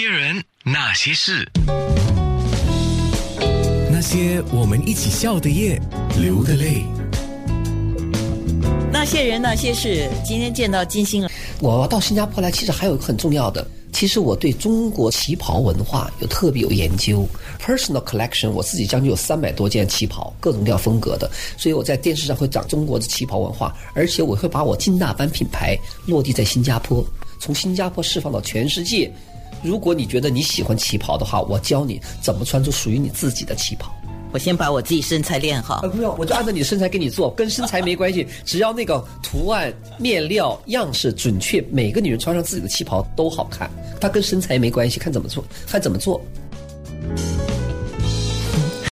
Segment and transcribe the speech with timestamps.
[0.00, 1.46] 些人，那些事，
[3.92, 5.78] 那些我们一起笑的夜，
[6.18, 6.82] 流的泪。
[8.90, 11.28] 那些人那些事，今天见到金星了。
[11.58, 17.28] 我到新加坡来，其实还有一个很重要的，其实我对中国旗袍文化有特别有研究。
[17.62, 25.76] Personal collection，我自己将近有三百多件旗袍，各种各样风格的，所以我在电视上会讲中国的旗袍文化，而且我会把我金大班品牌
[26.06, 27.04] 落地在新加坡，
[27.38, 29.12] 从新加坡释放到全世界。
[29.62, 33.94] 如果你觉得你喜欢旗袍的话，我教你怎么穿出属于你自己的旗袍。
[34.32, 35.88] 我先把我自己身材练好呃，。
[35.88, 43.68] 不用，我就按照你的身材给你做，跟身材没关系，只要那个图案、面料、样式准确，每个女人穿上自己的旗袍都好看，
[44.00, 46.20] 它跟身材没关系，看怎么做，看怎么做。